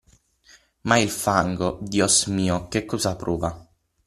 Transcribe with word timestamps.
ma 0.85 0.97
il 0.97 1.11
fango, 1.11 1.77
Dios 1.79 2.25
mio, 2.25 2.67
che 2.69 2.85
cosa 2.85 3.15
prova? 3.15 3.67